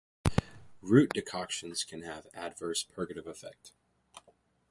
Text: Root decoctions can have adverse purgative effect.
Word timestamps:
Root 0.81 1.13
decoctions 1.13 1.83
can 1.83 2.01
have 2.01 2.25
adverse 2.33 2.81
purgative 2.81 3.27
effect. 3.27 3.73